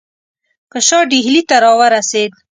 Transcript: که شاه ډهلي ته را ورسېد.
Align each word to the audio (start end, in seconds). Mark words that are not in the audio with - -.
که 0.71 0.79
شاه 0.87 1.03
ډهلي 1.11 1.41
ته 1.49 1.55
را 1.63 1.71
ورسېد. 1.79 2.31